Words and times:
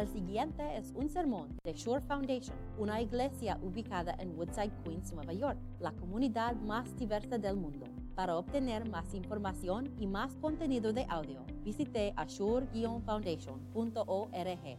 El 0.00 0.08
siguiente 0.08 0.76
es 0.78 0.92
un 0.92 1.10
sermón 1.10 1.58
de 1.62 1.74
Shore 1.74 2.00
Foundation, 2.06 2.56
una 2.78 3.02
iglesia 3.02 3.58
ubicada 3.62 4.14
en 4.18 4.34
Woodside, 4.38 4.72
Queens, 4.82 5.12
Nueva 5.12 5.34
York, 5.34 5.58
la 5.78 5.92
comunidad 5.92 6.54
más 6.56 6.96
diversa 6.96 7.36
del 7.36 7.56
mundo. 7.56 7.84
Para 8.14 8.38
obtener 8.38 8.88
más 8.88 9.12
información 9.12 9.94
y 10.00 10.06
más 10.06 10.34
contenido 10.36 10.94
de 10.94 11.04
audio, 11.06 11.44
visite 11.62 12.14
ashore-foundation.org. 12.16 14.78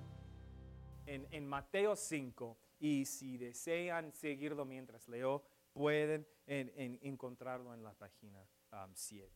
En, 1.05 1.27
en 1.29 1.47
Mateo 1.47 1.95
5, 1.95 2.57
y 2.79 3.05
si 3.05 3.37
desean 3.37 4.11
seguirlo 4.13 4.65
mientras 4.65 5.07
leo, 5.07 5.43
pueden 5.73 6.25
en- 6.47 6.71
en 6.75 6.97
encontrarlo 7.03 7.75
en 7.75 7.83
la 7.83 7.93
página 7.93 8.43
um, 8.73 8.89
7. 8.95 9.29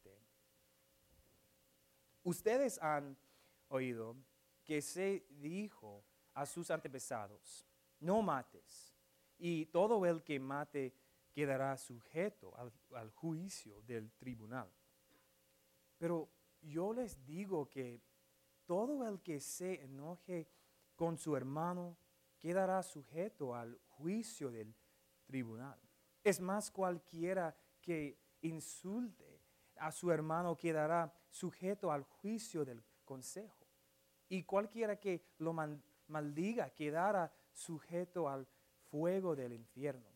Ustedes 2.23 2.81
han 2.81 3.15
oído 3.67 4.15
que 4.65 4.81
se 4.81 5.25
dijo 5.29 6.03
a 6.33 6.45
sus 6.45 6.69
antepasados, 6.71 7.65
no 7.99 8.21
mates, 8.21 8.93
y 9.37 9.67
todo 9.67 10.05
el 10.05 10.23
que 10.23 10.39
mate 10.39 10.93
quedará 11.31 11.77
sujeto 11.77 12.53
al, 12.57 12.73
al 12.95 13.11
juicio 13.11 13.81
del 13.83 14.11
tribunal. 14.13 14.69
Pero 15.97 16.29
yo 16.61 16.93
les 16.93 17.23
digo 17.25 17.69
que 17.69 18.01
todo 18.65 19.07
el 19.07 19.21
que 19.21 19.39
se 19.39 19.83
enoje 19.83 20.49
con 20.95 21.17
su 21.17 21.35
hermano 21.35 21.97
quedará 22.39 22.81
sujeto 22.83 23.55
al 23.55 23.79
juicio 23.87 24.51
del 24.51 24.75
tribunal. 25.25 25.79
Es 26.23 26.39
más, 26.39 26.71
cualquiera 26.71 27.55
que 27.81 28.17
insulte 28.41 29.41
a 29.77 29.91
su 29.91 30.11
hermano 30.11 30.57
quedará 30.57 31.13
sujeto 31.29 31.91
al 31.91 32.03
juicio 32.03 32.63
del 32.65 32.83
consejo. 33.03 33.64
Y 34.29 34.43
cualquiera 34.43 34.97
que 34.97 35.23
lo 35.37 35.53
maldiga 36.07 36.69
quedará 36.71 37.31
sujeto 37.51 38.27
al 38.27 38.47
fuego 38.89 39.35
del 39.35 39.53
infierno. 39.53 40.07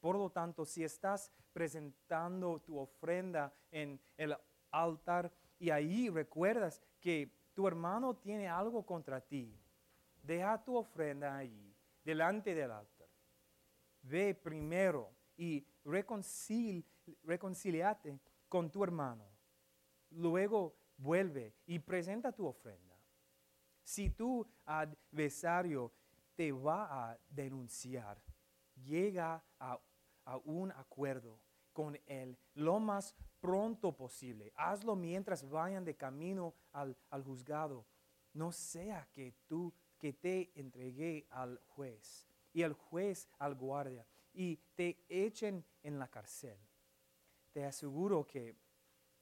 Por 0.00 0.16
lo 0.16 0.30
tanto, 0.30 0.64
si 0.64 0.82
estás 0.82 1.30
presentando 1.52 2.60
tu 2.60 2.78
ofrenda 2.78 3.52
en 3.70 4.00
el 4.16 4.36
altar 4.70 5.32
y 5.58 5.70
ahí 5.70 6.08
recuerdas 6.08 6.82
que 7.00 7.30
tu 7.54 7.68
hermano 7.68 8.16
tiene 8.16 8.48
algo 8.48 8.84
contra 8.84 9.20
ti, 9.20 9.56
deja 10.22 10.62
tu 10.64 10.76
ofrenda 10.76 11.36
allí, 11.36 11.74
delante 12.02 12.54
del 12.54 12.70
altar. 12.70 13.08
Ve 14.02 14.34
primero 14.34 15.10
y 15.36 15.64
reconcil, 15.84 16.84
reconciliate 17.22 18.18
con 18.48 18.70
tu 18.70 18.82
hermano. 18.82 19.24
Luego 20.10 20.74
vuelve 20.96 21.54
y 21.66 21.78
presenta 21.78 22.32
tu 22.32 22.46
ofrenda. 22.46 22.81
Si 23.82 24.10
tu 24.10 24.46
adversario 24.64 25.92
te 26.34 26.52
va 26.52 27.10
a 27.10 27.18
denunciar, 27.28 28.22
llega 28.74 29.44
a, 29.58 29.80
un 30.44 30.70
acuerdo 30.70 31.40
con 31.72 31.98
él 32.06 32.38
lo 32.54 32.78
más 32.78 33.14
pronto 33.40 33.96
posible. 33.96 34.52
Hazlo 34.56 34.94
mientras 34.94 35.48
vayan 35.48 35.84
de 35.84 35.96
camino 35.96 36.54
al, 36.72 36.96
al 37.10 37.24
juzgado. 37.24 37.86
No 38.32 38.52
sea 38.52 39.08
que 39.12 39.34
tú 39.48 39.74
que 39.98 40.12
te 40.12 40.52
entregué 40.54 41.26
al 41.30 41.60
juez 41.66 42.26
y 42.52 42.62
al 42.62 42.72
juez 42.72 43.28
al 43.38 43.56
guardia 43.56 44.06
y 44.32 44.56
te 44.74 45.04
echen 45.08 45.64
en 45.82 45.98
la 45.98 46.08
cárcel. 46.08 46.58
Te 47.52 47.64
aseguro 47.64 48.26
que 48.26 48.56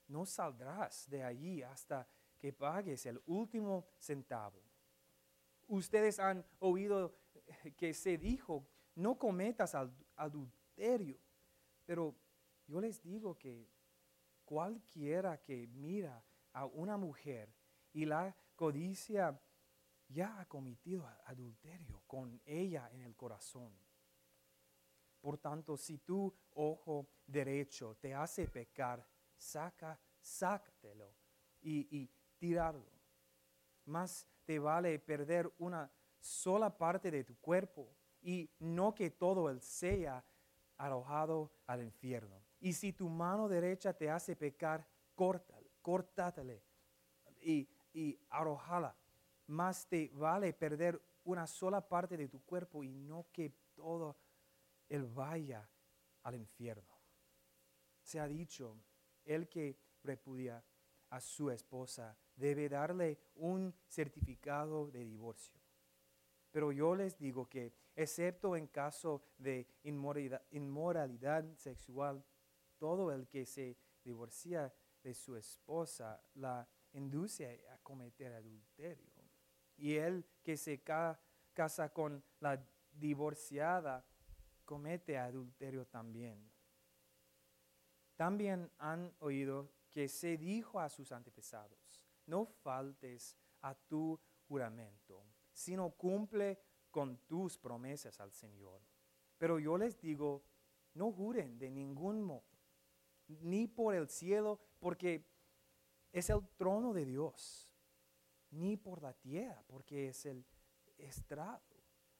no 0.07 0.25
saldrás 0.25 1.09
de 1.09 1.23
allí 1.23 1.63
hasta 1.63 2.07
que 2.41 2.51
pagues 2.51 3.05
el 3.05 3.21
último 3.27 3.85
centavo. 3.99 4.59
Ustedes 5.67 6.19
han 6.19 6.43
oído 6.57 7.15
que 7.77 7.93
se 7.93 8.17
dijo, 8.17 8.65
no 8.95 9.19
cometas 9.19 9.75
ad- 9.75 9.91
adulterio, 10.15 11.19
pero 11.85 12.15
yo 12.65 12.81
les 12.81 12.99
digo 13.03 13.37
que 13.37 13.69
cualquiera 14.43 15.39
que 15.39 15.67
mira 15.67 16.25
a 16.53 16.65
una 16.65 16.97
mujer 16.97 17.53
y 17.93 18.05
la 18.05 18.35
codicia 18.55 19.39
ya 20.07 20.39
ha 20.41 20.47
cometido 20.47 21.05
adulterio 21.25 22.01
con 22.07 22.41
ella 22.43 22.89
en 22.91 23.01
el 23.01 23.15
corazón. 23.15 23.71
Por 25.21 25.37
tanto, 25.37 25.77
si 25.77 25.99
tu 25.99 26.33
ojo 26.55 27.07
derecho 27.27 27.95
te 28.01 28.15
hace 28.15 28.47
pecar, 28.47 29.07
saca, 29.37 29.99
sácatelo 30.19 31.13
y 31.61 32.09
tirarlo. 32.41 32.89
Más 33.85 34.27
te 34.45 34.57
vale 34.57 34.97
perder 34.97 35.53
una 35.59 35.91
sola 36.19 36.75
parte 36.75 37.11
de 37.11 37.23
tu 37.23 37.37
cuerpo 37.37 37.95
y 38.19 38.49
no 38.57 38.95
que 38.95 39.11
todo 39.11 39.47
el 39.47 39.61
sea 39.61 40.25
arrojado 40.75 41.51
al 41.67 41.83
infierno. 41.83 42.43
Y 42.59 42.73
si 42.73 42.93
tu 42.93 43.07
mano 43.09 43.47
derecha 43.47 43.93
te 43.93 44.09
hace 44.09 44.35
pecar, 44.35 44.87
córtala, 45.13 45.67
córtatele 45.83 46.63
y, 47.39 47.69
y 47.93 48.19
arrojala. 48.29 48.95
Más 49.45 49.87
te 49.87 50.09
vale 50.13 50.51
perder 50.53 50.99
una 51.23 51.45
sola 51.45 51.87
parte 51.87 52.17
de 52.17 52.27
tu 52.27 52.43
cuerpo 52.43 52.83
y 52.83 52.89
no 52.89 53.27
que 53.31 53.51
todo 53.75 54.17
él 54.89 55.05
vaya 55.05 55.69
al 56.23 56.35
infierno. 56.35 56.99
Se 58.01 58.19
ha 58.19 58.27
dicho, 58.27 58.79
el 59.25 59.47
que 59.47 59.77
repudia 60.03 60.63
a 61.11 61.19
su 61.19 61.51
esposa 61.51 62.17
debe 62.41 62.67
darle 62.67 63.19
un 63.35 63.73
certificado 63.87 64.89
de 64.91 65.05
divorcio. 65.05 65.59
Pero 66.51 66.71
yo 66.71 66.95
les 66.95 67.17
digo 67.17 67.47
que, 67.47 67.73
excepto 67.95 68.55
en 68.57 68.67
caso 68.67 69.23
de 69.37 69.67
inmoralidad, 69.83 71.45
sexual, 71.55 72.23
todo 72.77 73.11
el 73.11 73.27
que 73.27 73.45
se 73.45 73.77
divorcia 74.03 74.73
de 75.03 75.13
su 75.13 75.35
esposa 75.35 76.21
la 76.35 76.67
induce 76.93 77.65
a 77.69 77.77
cometer 77.77 78.33
adulterio. 78.33 79.11
Y 79.77 79.95
el 79.95 80.25
que 80.43 80.57
se 80.57 80.81
ca- 80.81 81.19
casa 81.53 81.93
con 81.93 82.23
la 82.39 82.61
divorciada 82.91 84.05
comete 84.65 85.17
adulterio 85.17 85.85
también. 85.87 86.51
También 88.15 88.69
han 88.77 89.13
oído 89.19 89.71
que 89.89 90.07
se 90.07 90.37
dijo 90.37 90.79
a 90.79 90.89
sus 90.89 91.11
antepasados, 91.11 91.80
no 92.25 92.45
faltes 92.45 93.37
a 93.61 93.75
tu 93.75 94.19
juramento, 94.47 95.25
sino 95.51 95.91
cumple 95.91 96.59
con 96.89 97.17
tus 97.27 97.57
promesas 97.57 98.19
al 98.19 98.31
Señor. 98.31 98.81
Pero 99.37 99.59
yo 99.59 99.77
les 99.77 99.99
digo, 99.99 100.43
no 100.93 101.11
juren 101.11 101.57
de 101.57 101.69
ningún 101.69 102.21
modo, 102.21 102.43
ni 103.27 103.67
por 103.67 103.95
el 103.95 104.09
cielo, 104.09 104.59
porque 104.79 105.25
es 106.11 106.29
el 106.29 106.47
trono 106.57 106.93
de 106.93 107.05
Dios, 107.05 107.71
ni 108.51 108.75
por 108.77 109.01
la 109.01 109.13
tierra, 109.13 109.63
porque 109.67 110.09
es 110.09 110.25
el 110.25 110.45
estrado 110.97 111.63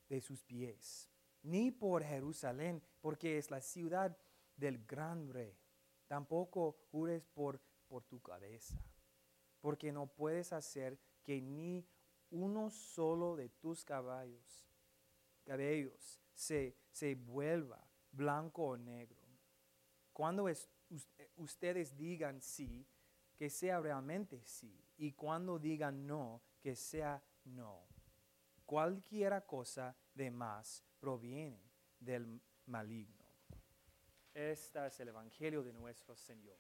de 0.08 0.22
sus 0.22 0.44
pies, 0.44 1.10
ni 1.44 1.72
por 1.72 2.04
Jerusalén, 2.04 2.82
porque 3.02 3.38
es 3.38 3.52
la 3.52 3.62
ciudad 3.62 4.18
del 4.56 4.86
gran 4.86 5.30
rey. 5.30 5.58
Tampoco 6.08 6.78
jures 6.92 7.26
por, 7.26 7.62
por 7.88 8.04
tu 8.06 8.22
cabeza, 8.22 8.82
porque 9.62 9.92
no 9.92 10.08
puedes 10.08 10.52
hacer 10.54 11.00
que 11.24 11.42
ni 11.42 11.86
uno 12.32 12.70
solo 12.70 13.36
de 13.36 13.50
tus 13.50 13.84
caballos, 13.86 14.68
cabellos 15.44 16.20
se, 16.34 16.76
se 16.92 17.16
vuelva 17.16 17.86
blanco 18.12 18.64
o 18.70 18.78
negro. 18.78 19.20
Cuando 20.14 20.50
es- 20.50 20.70
us- 20.90 21.08
ustedes 21.38 21.96
digan 21.96 22.42
sí, 22.42 22.86
que 23.38 23.50
sea 23.50 23.80
realmente 23.80 24.42
sí, 24.46 24.84
y 24.98 25.14
cuando 25.14 25.58
digan 25.60 26.06
no, 26.06 26.42
que 26.62 26.76
sea 26.76 27.24
no. 27.46 27.88
Cualquiera 28.66 29.42
cosa 29.46 29.96
de 30.14 30.30
más 30.32 30.84
proviene 31.00 31.62
del 32.00 32.42
maligno. 32.68 33.26
Este 34.34 34.86
es 34.88 35.00
el 35.00 35.10
Evangelio 35.10 35.64
de 35.64 35.74
nuestro 35.74 36.16
Señor. 36.16 36.58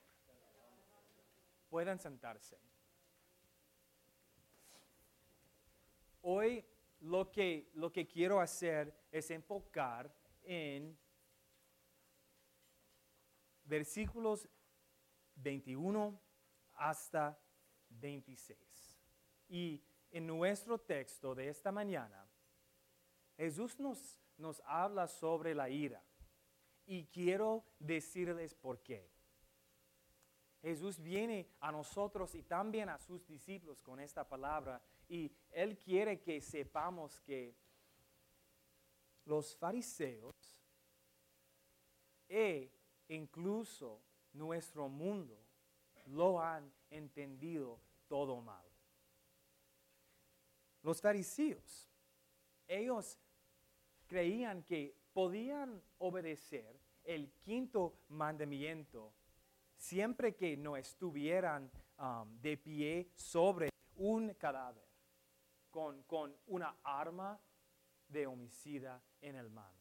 Pueden 1.69 1.99
sentarse. 1.99 2.57
Hoy 6.21 6.65
lo 6.99 7.31
que, 7.31 7.69
lo 7.73 7.91
que 7.91 8.07
quiero 8.07 8.39
hacer 8.39 8.93
es 9.11 9.31
enfocar 9.31 10.13
en 10.43 10.97
versículos 13.63 14.47
21 15.35 16.19
hasta 16.73 17.39
26. 17.89 18.57
Y 19.49 19.83
en 20.11 20.27
nuestro 20.27 20.79
texto 20.79 21.33
de 21.33 21.49
esta 21.49 21.71
mañana, 21.71 22.27
Jesús 23.37 23.79
nos, 23.79 24.19
nos 24.37 24.61
habla 24.65 25.07
sobre 25.07 25.55
la 25.55 25.69
ira. 25.69 26.03
Y 26.85 27.05
quiero 27.05 27.63
decirles 27.79 28.53
por 28.53 28.81
qué. 28.83 29.09
Jesús 30.61 30.99
viene 30.99 31.49
a 31.59 31.71
nosotros 31.71 32.35
y 32.35 32.43
también 32.43 32.89
a 32.89 32.99
sus 32.99 33.25
discípulos 33.25 33.81
con 33.81 33.99
esta 33.99 34.27
palabra 34.27 34.81
y 35.11 35.29
Él 35.51 35.77
quiere 35.77 36.21
que 36.21 36.39
sepamos 36.39 37.19
que 37.19 37.53
los 39.25 39.53
fariseos 39.57 40.33
e 42.29 42.71
incluso 43.09 44.01
nuestro 44.31 44.87
mundo 44.87 45.37
lo 46.05 46.41
han 46.41 46.71
entendido 46.89 47.77
todo 48.07 48.39
mal. 48.39 48.65
Los 50.81 51.01
fariseos, 51.01 51.89
ellos 52.65 53.19
creían 54.07 54.63
que 54.63 54.95
podían 55.11 55.83
obedecer 55.97 56.79
el 57.03 57.33
quinto 57.41 57.99
mandamiento 58.07 59.11
siempre 59.75 60.37
que 60.37 60.55
no 60.55 60.77
estuvieran 60.77 61.69
um, 61.97 62.39
de 62.39 62.55
pie 62.55 63.11
sobre 63.13 63.71
un 63.97 64.33
cadáver 64.35 64.90
con, 65.71 66.03
con 66.03 66.35
una 66.47 66.77
arma 66.83 67.39
de 68.07 68.27
homicida 68.27 69.01
en 69.21 69.35
el 69.35 69.49
mano. 69.49 69.79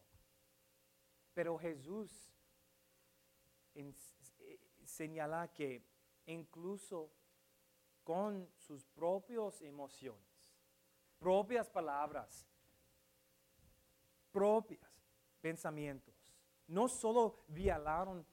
Pero 1.35 1.59
Jesús 1.59 2.33
eh, 3.75 3.95
señala 4.85 5.53
que 5.53 5.85
incluso 6.27 7.11
con 8.05 8.49
sus 8.57 8.85
propias 8.87 9.61
emociones, 9.63 10.25
propias 11.19 11.69
palabras, 11.69 12.47
propias 14.33 14.91
pensamientos, 15.41 16.15
no 16.69 16.89
solo 16.89 17.45
violaron 17.49 18.27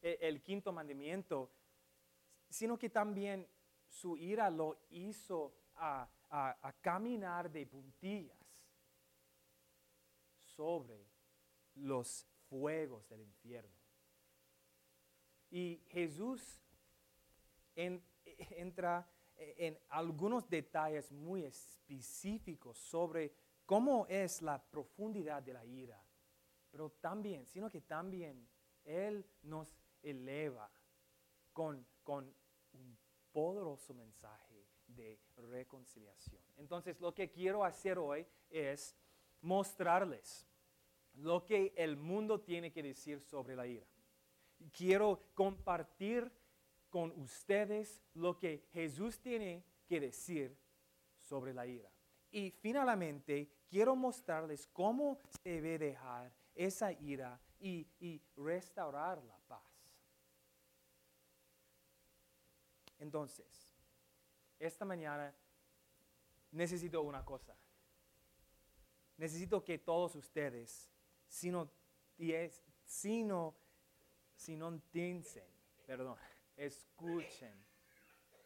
el 0.00 0.42
quinto 0.42 0.72
mandamiento, 0.72 1.50
sino 2.48 2.78
que 2.78 2.90
también 2.90 3.48
su 3.88 4.16
ira 4.16 4.50
lo 4.50 4.78
hizo 4.90 5.54
a, 5.74 6.08
a 6.30 6.74
caminar 6.80 7.50
de 7.50 7.66
puntillas 7.66 8.36
sobre 10.40 11.06
los 11.74 12.26
fuegos 12.48 13.08
del 13.08 13.22
infierno. 13.22 13.78
Y 15.50 15.82
Jesús 15.88 16.60
entra 17.74 19.08
en 19.36 19.78
algunos 19.88 20.48
detalles 20.48 21.12
muy 21.12 21.44
específicos 21.44 22.76
sobre 22.78 23.32
cómo 23.64 24.06
es 24.08 24.42
la 24.42 24.60
profundidad 24.60 25.42
de 25.42 25.52
la 25.52 25.64
ira, 25.64 26.02
pero 26.70 26.90
también, 26.90 27.46
sino 27.46 27.70
que 27.70 27.80
también 27.82 28.48
Él 28.84 29.24
nos 29.42 29.74
eleva 30.02 30.70
con, 31.52 31.86
con 32.02 32.34
un 32.72 32.98
poderoso 33.32 33.94
mensaje 33.94 34.47
reconciliación. 35.36 36.42
Entonces, 36.56 37.00
lo 37.00 37.14
que 37.14 37.30
quiero 37.30 37.64
hacer 37.64 37.98
hoy 37.98 38.26
es 38.50 38.96
mostrarles 39.40 40.46
lo 41.14 41.44
que 41.44 41.72
el 41.76 41.96
mundo 41.96 42.40
tiene 42.40 42.72
que 42.72 42.82
decir 42.82 43.20
sobre 43.20 43.56
la 43.56 43.66
ira. 43.66 43.86
Quiero 44.72 45.22
compartir 45.34 46.30
con 46.90 47.10
ustedes 47.20 48.02
lo 48.14 48.38
que 48.38 48.66
Jesús 48.72 49.20
tiene 49.20 49.64
que 49.86 50.00
decir 50.00 50.56
sobre 51.20 51.52
la 51.52 51.66
ira. 51.66 51.90
Y 52.30 52.50
finalmente 52.50 53.50
quiero 53.68 53.96
mostrarles 53.96 54.66
cómo 54.68 55.20
se 55.42 55.60
debe 55.60 55.78
dejar 55.78 56.32
esa 56.54 56.92
ira 56.92 57.40
y 57.60 58.22
restaurar 58.36 59.22
la 59.24 59.38
paz. 59.46 59.62
Entonces, 62.98 63.67
esta 64.58 64.84
mañana 64.84 65.34
necesito 66.50 67.02
una 67.02 67.24
cosa. 67.24 67.56
Necesito 69.16 69.64
que 69.64 69.78
todos 69.78 70.14
ustedes, 70.14 70.90
si 71.26 71.50
no, 71.50 71.70
si 74.36 74.56
perdón, 75.86 76.16
escuchen 76.56 77.52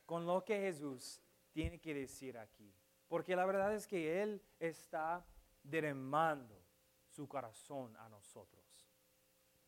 con 0.06 0.26
lo 0.26 0.44
que 0.44 0.58
Jesús 0.60 1.20
tiene 1.52 1.78
que 1.78 1.94
decir 1.94 2.38
aquí. 2.38 2.74
Porque 3.08 3.36
la 3.36 3.44
verdad 3.44 3.74
es 3.74 3.86
que 3.86 4.22
Él 4.22 4.42
está 4.58 5.26
derramando 5.62 6.64
su 7.06 7.28
corazón 7.28 7.94
a 7.98 8.08
nosotros. 8.08 8.64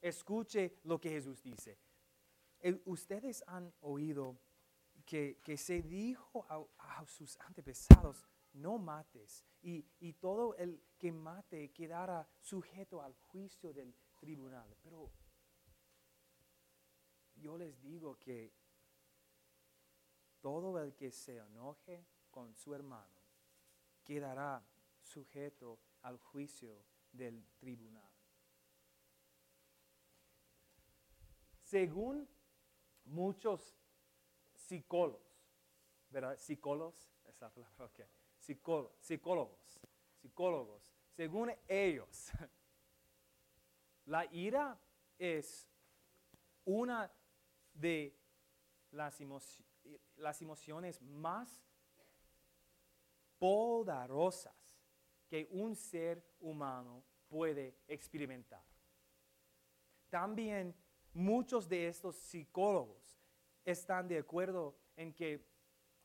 Escuche 0.00 0.79
lo 0.85 0.99
que 0.99 1.11
Jesús 1.11 1.43
dice. 1.43 1.79
Ustedes 2.87 3.44
han 3.47 3.73
oído 3.82 4.38
que, 5.04 5.56
se 5.56 5.82
dijo 5.82 6.46
a, 6.78 7.04
sus 7.06 7.38
antepasados, 7.40 8.26
no 8.54 8.78
mates, 8.78 9.44
y, 9.62 9.86
y, 10.00 10.14
todo 10.14 10.54
el 10.56 10.82
que 10.98 11.12
mate 11.12 11.72
quedará 11.72 12.28
sujeto 12.40 13.02
al 13.02 13.14
juicio 13.14 13.72
del 13.72 13.94
tribunal. 14.18 14.76
Pero 14.82 15.10
yo 17.36 17.58
les 17.58 17.80
digo 17.82 18.18
que 18.18 18.52
todo 20.40 20.78
el 20.78 20.94
que 20.94 21.10
se 21.10 21.38
enoje 21.38 22.06
con 22.30 22.54
su 22.54 22.74
hermano 22.74 23.22
quedará 24.04 24.62
sujeto 25.00 25.80
al 26.02 26.18
juicio 26.18 26.84
del 27.12 27.46
tribunal. 27.56 28.10
Según 31.62 32.28
muchos 33.04 33.74
psicólogos, 34.66 35.20
¿verdad? 36.11 36.37
Psicólogos, 36.38 37.08
esa 37.25 37.50
palabra, 37.50 37.84
ok. 37.84 38.00
psicólogos, 38.38 39.81
psicólogos, 40.20 40.93
según 41.14 41.52
ellos, 41.69 42.31
la 44.06 44.25
ira 44.32 44.78
es 45.19 45.69
una 46.64 47.11
de 47.75 48.16
las, 48.90 49.20
las 50.16 50.40
emociones 50.40 51.00
más 51.02 51.62
poderosas 53.38 54.55
que 55.28 55.46
un 55.50 55.76
ser 55.76 56.25
humano 56.40 57.05
puede 57.28 57.76
experimentar. 57.87 58.64
También 60.08 60.75
muchos 61.12 61.69
de 61.69 61.88
estos 61.88 62.16
psicólogos 62.16 63.03
están 63.64 64.08
de 64.08 64.19
acuerdo 64.19 64.76
en 64.96 65.12
que 65.12 65.46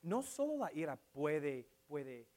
no 0.02 0.22
solo 0.22 0.58
la 0.58 0.72
ira 0.74 0.96
puede, 0.96 1.68
puede 1.88 2.28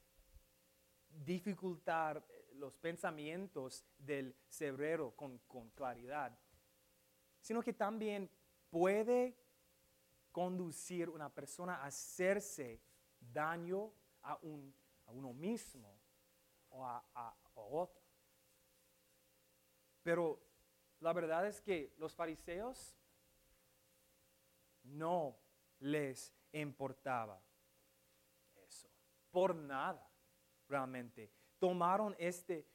dificultar 1.25 2.25
los 2.55 2.77
pensamientos 2.77 3.85
del 3.99 4.35
cerebro 4.49 5.15
con, 5.17 5.39
claridad, 5.75 6.37
sino 7.41 7.63
que 7.63 7.73
también 7.73 8.31
puede 8.71 9.37
conducir 10.31 11.09
una 11.09 11.29
persona 11.29 11.77
a 11.77 11.87
hacerse 11.87 12.81
daño 13.21 13.93
a, 14.23 14.39
un, 14.43 14.75
a 15.07 15.13
uno 15.13 15.33
mismo 15.33 15.99
o 16.71 16.85
a, 16.85 17.05
a 17.15 17.35
otro. 17.55 18.01
Pero 20.03 20.41
la 21.01 21.13
verdad 21.13 21.47
es 21.47 21.61
que 21.61 21.95
los 21.99 22.15
fariseos 22.15 22.97
no 24.85 25.39
les 25.81 26.33
importaba 26.53 27.41
eso. 28.67 28.89
Por 29.31 29.55
nada, 29.55 30.09
realmente. 30.69 31.31
Tomaron 31.59 32.15
este 32.19 32.67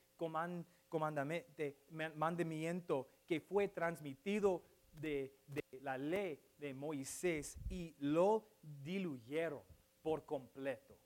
mandamiento 2.15 3.09
que 3.25 3.39
fue 3.39 3.67
transmitido 3.67 4.63
de, 4.93 5.39
de 5.47 5.63
la 5.81 5.97
ley 5.97 6.41
de 6.57 6.73
Moisés 6.73 7.57
y 7.69 7.95
lo 7.99 8.47
diluyeron 8.61 9.61
por 10.01 10.25
completo. 10.25 10.97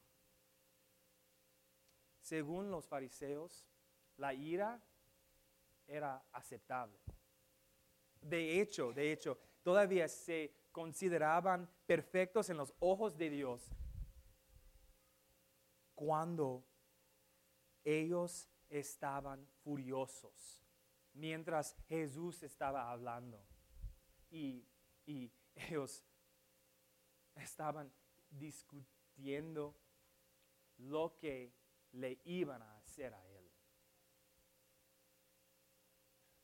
Según 2.22 2.70
los 2.70 2.88
fariseos, 2.88 3.65
la 4.17 4.34
ira 4.34 4.81
era 5.88 6.24
aceptable. 6.31 6.98
De 8.22 8.62
hecho, 8.62 8.93
de 8.93 9.12
hecho, 9.12 9.38
todavía 9.63 10.08
se 10.08 10.61
consideraban 10.71 11.69
perfectos 11.85 12.49
en 12.49 12.57
los 12.57 12.73
ojos 12.79 13.17
de 13.17 13.29
Dios 13.29 13.71
cuando 15.95 16.65
ellos 17.83 18.49
estaban 18.69 19.47
furiosos 19.63 20.61
mientras 21.13 21.75
Jesús 21.87 22.43
estaba 22.43 22.91
hablando 22.91 23.43
y, 24.29 24.65
ellos 25.55 26.03
estaban 27.35 27.91
discutiendo 28.29 29.75
lo 30.77 31.17
que 31.17 31.53
le 31.91 32.19
iban 32.23 32.61
a 32.61 32.77
hacer 32.77 33.13
a 33.13 33.27
él. 33.27 33.51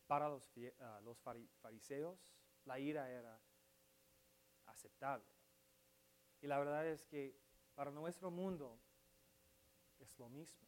Para 0.06 0.28
los, 0.28 0.50
ah, 0.80 1.00
los 1.04 1.18
fariseos, 1.62 2.34
la 2.66 2.80
ira 2.80 3.10
era 3.10 3.40
aceptable. 4.68 5.26
Y 6.42 6.48
la 6.48 6.60
verdad 6.60 6.86
es 6.86 7.06
que 7.08 7.36
para 7.76 7.92
nuestro 7.92 8.32
mundo 8.32 8.80
es 10.00 10.18
lo 10.18 10.30
mismo, 10.30 10.68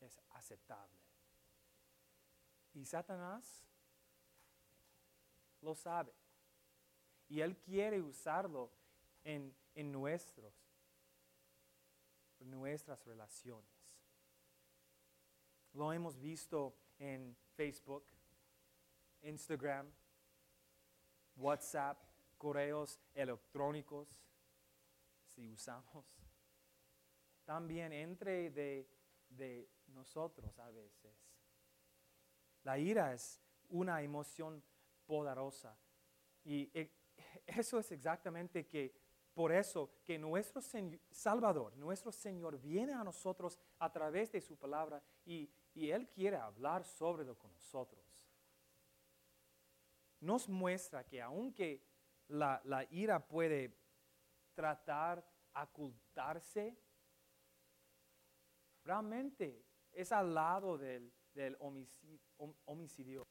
es 0.00 0.20
aceptable. 0.30 0.98
Y 2.74 2.84
Satanás 2.84 3.64
lo 5.60 5.74
sabe. 5.74 6.12
Y 7.28 7.40
él 7.40 7.56
quiere 7.56 8.00
usarlo 8.02 8.70
en, 9.22 9.54
en 9.74 9.90
nuestros, 9.90 10.54
nuestras 12.40 13.04
relaciones. 13.06 13.70
Lo 15.72 15.92
hemos 15.92 16.20
visto 16.20 16.76
en 16.98 17.36
Facebook, 17.56 18.04
Instagram, 19.22 19.90
WhatsApp, 21.36 21.98
correos 22.44 23.00
electrónicos, 23.14 24.20
si 25.24 25.48
usamos. 25.48 26.04
También 27.42 27.90
entre 27.90 28.50
de, 28.50 28.86
de 29.30 29.70
nosotros 29.86 30.58
a 30.58 30.70
veces. 30.70 31.16
La 32.64 32.76
ira 32.76 33.14
es 33.14 33.40
una 33.70 34.02
emoción 34.02 34.62
poderosa. 35.06 35.74
Y 36.44 36.70
e, 36.78 36.92
eso 37.46 37.78
es 37.78 37.90
exactamente 37.92 38.66
que 38.66 38.94
por 39.32 39.50
eso 39.50 39.94
que 40.04 40.18
nuestro 40.18 40.60
Salvador, 41.10 41.74
nuestro 41.78 42.12
Señor, 42.12 42.60
viene 42.60 42.92
a 42.92 43.02
nosotros 43.02 43.58
a 43.78 43.90
través 43.90 44.30
de 44.32 44.42
su 44.42 44.58
palabra 44.58 45.02
y, 45.24 45.50
y 45.72 45.88
Él 45.88 46.10
quiere 46.10 46.36
hablar 46.36 46.84
sobre 46.84 47.24
lo 47.24 47.38
con 47.38 47.54
nosotros. 47.54 48.04
Nos 50.20 50.46
muestra 50.46 51.04
que 51.06 51.22
aunque 51.22 51.93
la, 52.28 52.86
ira 52.90 53.26
puede 53.26 53.76
tratar 54.54 55.24
ocultarse, 55.54 56.76
realmente 58.84 59.64
es 59.92 60.10
al 60.12 60.34
lado 60.34 60.76
del, 60.78 61.12
homicidio, 61.58 62.20
homicidio. 62.64 63.26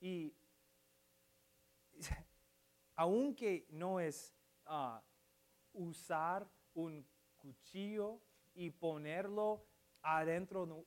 Y 0.00 0.34
aunque 2.96 3.66
no 3.70 4.00
es 4.00 4.34
ah, 4.66 5.02
usar 5.72 6.48
un 6.74 7.06
cuchillo 7.36 8.20
y 8.54 8.70
ponerlo 8.70 9.66
adentro 10.02 10.86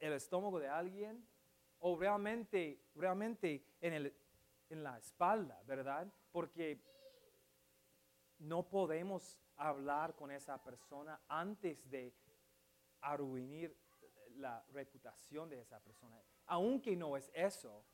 del 0.00 0.12
estómago 0.12 0.58
de 0.60 0.68
alguien, 0.68 1.26
o 1.78 1.96
realmente, 1.96 2.82
realmente 2.94 3.64
en, 3.80 3.92
el, 3.92 4.16
en 4.68 4.82
la 4.82 4.98
espalda, 4.98 5.62
¿verdad? 5.64 6.12
Porque 6.32 6.80
no 8.38 8.68
podemos 8.68 9.40
hablar 9.56 10.14
con 10.14 10.30
esa 10.30 10.62
persona 10.62 11.20
antes 11.28 11.88
de 11.90 12.14
arruinar 13.00 13.70
la 14.36 14.64
reputación 14.72 15.48
de 15.48 15.60
esa 15.60 15.80
persona. 15.80 16.20
Aunque 16.46 16.94
no 16.96 17.16
es 17.16 17.30
eso, 17.34 17.84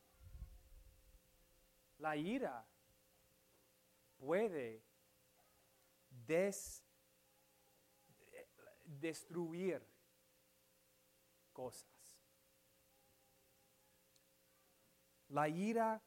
la 1.98 2.16
ira 2.16 2.66
puede 4.18 4.82
destruir 8.84 9.86
cosas. 11.52 11.88
La 15.28 15.48
ira 15.48 16.02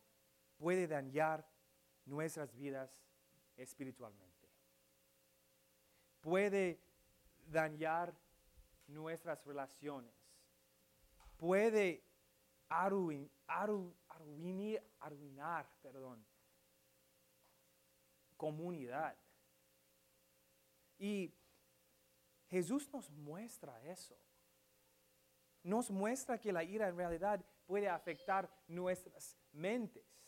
puede 0.66 0.88
dañar 0.88 1.48
nuestras 2.06 2.52
vidas 2.56 3.00
espiritualmente. 3.56 4.50
Puede 6.22 6.82
dañar 7.46 8.12
nuestras 8.88 9.46
relaciones. 9.46 10.12
Puede 11.38 12.04
arruinar, 12.68 13.30
perdón, 15.84 16.26
comunidad. 18.36 19.16
Y 20.98 21.32
Jesús 22.48 22.92
nos 22.92 23.12
muestra 23.12 23.80
eso. 23.84 24.18
Nos 25.62 25.92
muestra 25.92 26.40
que 26.40 26.52
la 26.52 26.64
ira 26.64 26.88
en 26.88 26.98
realidad 26.98 27.46
puede 27.68 27.88
afectar 27.88 28.50
nuestras 28.68 29.38
mentes. 29.52 30.25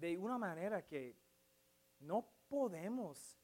De 0.00 0.16
una 0.16 0.38
manera 0.38 0.86
que 0.86 1.14
no 1.98 2.26
podemos 2.48 3.38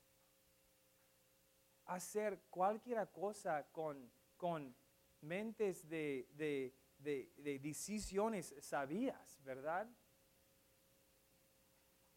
hacer 1.84 2.40
cualquier 2.48 3.10
cosa 3.10 3.66
con, 3.70 4.10
con 4.38 4.74
mentes 5.20 5.86
de, 5.86 6.26
de, 6.32 6.74
de, 6.96 7.58
decisiones 7.58 8.54
sabias, 8.60 9.38
¿verdad? 9.44 9.86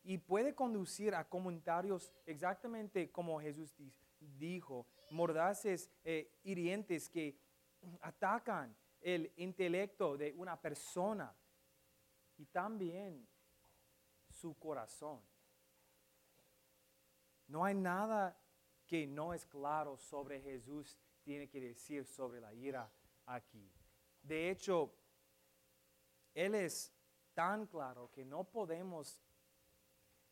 Y 0.03 0.19
puede 0.19 0.55
conducir 0.55 1.13
a 1.15 1.27
comentarios 1.27 2.13
exactamente 2.25 3.12
como 3.12 3.41
Jesús 3.41 3.75
dijo, 4.19 4.88
mordaces, 5.10 5.91
eh, 6.05 6.31
hirientes 6.43 7.10
que 7.10 7.38
atacan 8.00 8.74
el 9.01 9.34
intelecto 9.36 10.15
de 10.15 10.34
una 10.38 10.62
persona 10.62 11.36
y 12.38 12.46
también 12.46 13.27
su 14.39 14.58
corazón. 14.58 15.22
No 17.48 17.65
hay 17.65 17.75
nada 17.75 18.38
que 18.86 19.05
no 19.05 19.34
es 19.34 19.46
claro 19.46 19.98
sobre 19.98 20.41
Jesús 20.41 20.98
tiene 21.24 21.48
que 21.50 21.60
decir 21.60 22.05
sobre 22.05 22.39
la 22.39 22.53
ira 22.53 22.91
aquí. 23.25 23.72
De 24.22 24.50
hecho, 24.50 24.93
Él 26.34 26.55
es 26.55 26.91
tan 27.34 27.67
claro 27.67 28.10
que 28.12 28.25
no 28.25 28.43
podemos 28.43 29.22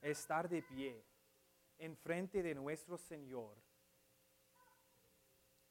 estar 0.02 0.48
de 0.48 0.62
pie 0.62 1.04
en 1.78 1.96
frente 1.98 2.42
de 2.42 2.56
nuestro 2.56 2.98
Señor 2.98 3.58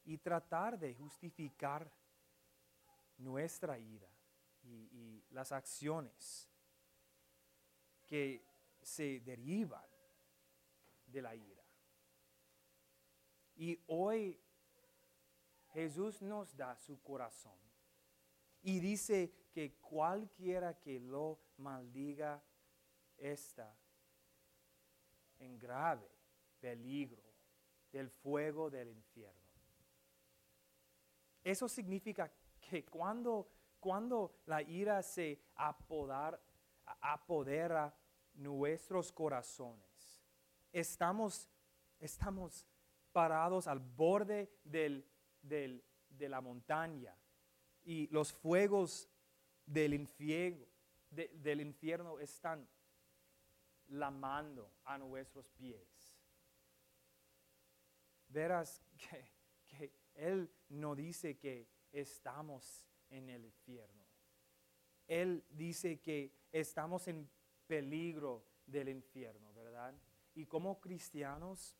y 0.05 0.17
tratar 0.17 0.77
de 0.79 0.93
justificar 0.93 1.91
nuestra 3.17 3.77
ira 3.77 4.09
y, 4.63 4.89
y 4.91 5.25
las 5.31 5.51
acciones 5.51 6.49
que 8.07 8.43
se 8.81 9.19
derivan 9.19 9.85
de 11.05 11.21
la 11.21 11.35
ira. 11.35 11.63
Y 13.55 13.79
hoy 13.87 14.39
Jesús 15.73 16.21
nos 16.21 16.55
da 16.55 16.75
su 16.75 17.01
corazón 17.01 17.59
y 18.61 18.79
dice 18.79 19.31
que 19.51 19.75
cualquiera 19.79 20.79
que 20.79 20.99
lo 20.99 21.39
maldiga 21.57 22.43
está 23.17 23.75
en 25.39 25.57
grave 25.59 26.09
peligro 26.59 27.23
del 27.91 28.09
fuego 28.09 28.69
del 28.69 28.89
infierno. 28.89 29.47
Eso 31.43 31.67
significa 31.67 32.31
que 32.59 32.85
cuando, 32.85 33.49
cuando 33.79 34.41
la 34.45 34.61
ira 34.61 35.01
se 35.01 35.39
apodera, 35.55 36.39
apodera 37.01 37.95
nuestros 38.33 39.11
corazones, 39.11 40.23
estamos, 40.71 41.49
estamos 41.99 42.65
parados 43.11 43.67
al 43.67 43.79
borde 43.79 44.51
de 44.63 46.29
la 46.29 46.41
montaña 46.41 47.15
y 47.83 48.07
los 48.07 48.33
fuegos 48.33 49.09
del 49.65 49.93
infierno, 49.93 50.65
del 51.09 51.61
infierno 51.61 52.19
están 52.19 52.67
lamando 53.87 54.71
a 54.83 54.97
nuestros 54.97 55.49
pies. 55.51 56.17
Verás 58.27 58.83
que 59.65 59.91
Él 60.15 60.51
no 60.69 60.95
dice 60.95 61.37
que 61.37 61.69
estamos 61.91 62.85
en 63.09 63.29
el 63.29 63.45
infierno. 63.45 64.05
Él 65.07 65.45
dice 65.49 65.99
que 66.01 66.36
estamos 66.51 67.07
en 67.07 67.29
peligro 67.67 68.45
del 68.65 68.89
infierno, 68.89 69.53
¿verdad? 69.53 69.93
Y 70.35 70.45
como 70.45 70.79
cristianos, 70.79 71.75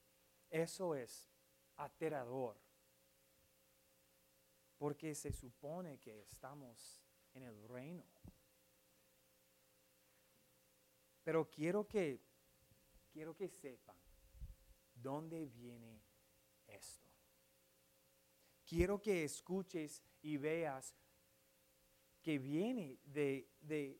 eso 0.50 0.96
es 0.96 1.30
aterrador. 1.76 2.58
Porque 4.78 5.16
se 5.16 5.32
supone 5.32 6.00
que 6.00 6.22
estamos 6.22 7.02
en 7.34 7.44
el 7.44 7.68
reino. 7.68 8.06
Pero 11.24 11.50
quiero 11.50 11.88
que 11.88 12.22
quiero 13.12 13.36
que 13.36 13.50
sepan 13.50 13.98
dónde 14.94 15.46
viene 15.48 16.02
esto. 16.68 17.08
Quiero 18.64 19.02
que 19.02 19.24
escuches 19.24 20.04
y 20.22 20.38
veas 20.38 20.96
que 22.22 22.38
viene 22.38 23.00
de, 23.06 24.00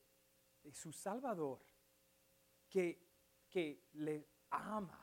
su 0.72 0.92
Salvador, 0.92 1.60
que, 2.68 3.00
que 3.48 3.84
le 3.94 4.26
ama. 4.50 5.00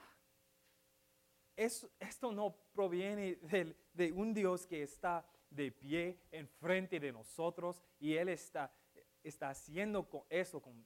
esto 1.55 2.31
no 2.31 2.55
proviene 2.73 3.39
de 3.93 4.11
un 4.11 4.33
Dios 4.33 4.67
que 4.67 4.83
está 4.83 5.25
de 5.49 5.71
pie 5.71 6.19
enfrente 6.31 6.99
de 6.99 7.11
nosotros 7.11 7.81
y 7.99 8.15
Él 8.15 8.29
está, 8.29 8.73
está 9.23 9.49
haciendo 9.49 10.07
eso 10.29 10.61
con, 10.61 10.85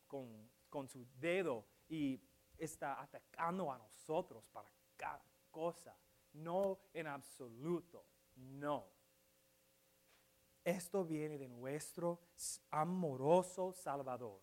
con 0.70 0.88
su 0.88 1.08
dedo 1.20 1.66
y 1.88 2.22
está 2.58 3.02
atacando 3.02 3.72
a 3.72 3.78
nosotros 3.78 4.46
para 4.52 4.72
cada 4.96 5.24
cosa. 5.50 5.98
No 6.34 6.80
en 6.94 7.08
absoluto, 7.08 8.06
no. 8.36 9.00
Esto 10.64 11.04
viene 11.06 11.38
de 11.38 11.48
nuestro 11.48 12.20
amoroso 12.70 13.72
Salvador, 13.74 14.42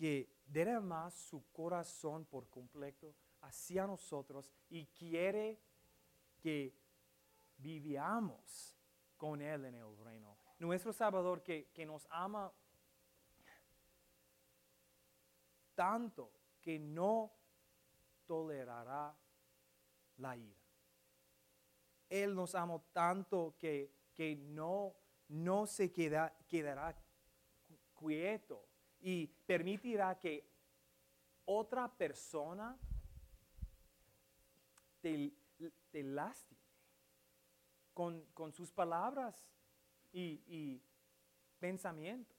que 0.00 0.32
derrama 0.46 1.10
su 1.10 1.44
corazón 1.52 2.24
por 2.24 2.48
completo 2.48 3.14
hacia 3.42 3.86
nosotros 3.86 4.50
y 4.70 4.86
quiere 4.86 5.60
que 6.38 6.74
vivamos 7.58 8.74
con 9.18 9.42
Él 9.42 9.66
en 9.66 9.74
el 9.74 9.94
reino. 9.98 10.38
Nuestro 10.58 10.94
Salvador 10.94 11.42
que, 11.42 11.68
que 11.74 11.84
nos 11.84 12.06
ama 12.08 12.50
tanto 15.74 16.32
que 16.62 16.78
no 16.78 17.30
tolerará 18.24 19.14
la 20.16 20.34
ira. 20.34 20.64
Él 22.08 22.34
nos 22.34 22.54
ama 22.54 22.80
tanto 22.94 23.54
que, 23.58 23.92
que 24.14 24.34
no, 24.34 24.94
no 25.28 25.66
se 25.66 25.92
queda, 25.92 26.34
quedará 26.48 26.96
quieto 27.94 28.69
y 29.00 29.26
permitirá 29.26 30.18
que 30.18 30.48
otra 31.44 31.88
persona 31.88 32.78
te, 35.00 35.32
te 35.90 36.02
lastime 36.02 36.60
con, 38.34 38.52
sus 38.52 38.70
palabras 38.70 39.46
y, 40.12 40.42
y 40.46 40.82
pensamientos. 41.58 42.36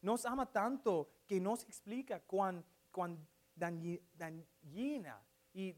Nos 0.00 0.26
ama 0.26 0.50
tanto 0.50 1.10
que 1.26 1.40
nos 1.40 1.62
explica 1.64 2.20
cuán, 2.20 2.64
cuán 2.90 3.26
dañina 3.54 5.24
y 5.52 5.72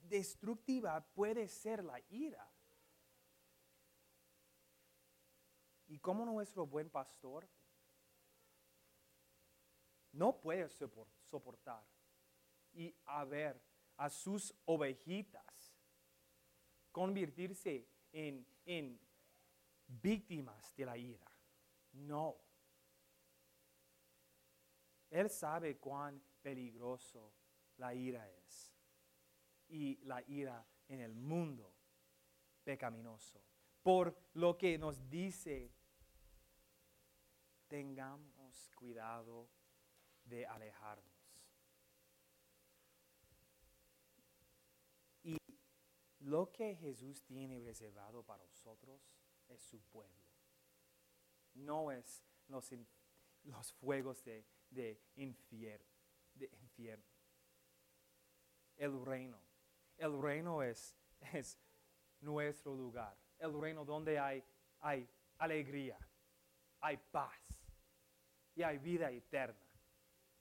destructiva 0.00 1.00
puede 1.14 1.48
ser 1.48 1.84
la 1.84 2.00
ira. 2.10 2.46
Y 5.88 5.98
como 5.98 6.24
nuestro 6.24 6.66
buen 6.66 6.90
pastor 6.90 7.48
no 10.12 10.40
puede 10.40 10.68
soportar 10.68 11.84
y 12.72 12.94
a 13.06 13.24
ver 13.24 13.60
a 13.96 14.10
sus 14.10 14.54
ovejitas 14.66 15.74
convertirse 16.92 17.88
en, 18.12 18.46
en 18.64 19.00
víctimas 19.86 20.74
de 20.76 20.84
la 20.84 20.96
ira. 20.96 21.30
No. 21.92 22.36
Él 25.10 25.30
sabe 25.30 25.78
cuán 25.78 26.22
peligroso 26.42 27.32
la 27.78 27.94
ira 27.94 28.28
es. 28.28 28.72
Y 29.68 29.96
la 30.04 30.22
ira 30.26 30.66
en 30.88 31.00
el 31.00 31.14
mundo 31.14 31.74
pecaminoso. 32.64 33.42
Por 33.82 34.16
lo 34.34 34.56
que 34.58 34.78
nos 34.78 35.08
dice, 35.08 35.72
tengamos 37.68 38.70
cuidado 38.74 39.48
de 40.24 40.46
alejarnos. 40.46 41.06
Y 45.22 45.36
lo 46.20 46.50
que 46.52 46.74
Jesús 46.76 47.22
tiene 47.24 47.60
reservado 47.60 48.22
para 48.22 48.44
nosotros 48.46 49.00
es 49.48 49.62
su 49.62 49.80
pueblo. 49.82 50.24
No 51.54 51.92
es 51.92 52.24
los, 52.46 52.72
los 53.44 53.72
fuegos 53.72 54.24
de 54.24 54.44
de 54.70 55.00
infierno. 55.16 57.04
El 58.76 59.04
reino. 59.04 59.40
El 59.96 60.20
reino 60.20 60.62
es, 60.62 60.94
es 61.32 61.58
nuestro 62.20 62.74
lugar. 62.74 63.16
El 63.38 63.60
reino 63.60 63.84
donde 63.84 64.18
hay, 64.18 64.44
hay 64.80 65.08
alegría, 65.38 65.98
hay 66.80 66.96
paz 66.96 67.57
y 68.58 68.62
hay 68.62 68.78
vida 68.78 69.10
eterna. 69.10 69.56